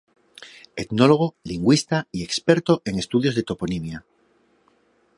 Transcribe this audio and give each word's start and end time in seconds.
Etnólogo, 0.75 1.35
lingüista 1.45 2.07
y 2.11 2.23
experto 2.23 2.81
en 2.85 2.97
estudios 2.97 3.35
de 3.35 3.43
toponimia. 3.43 4.03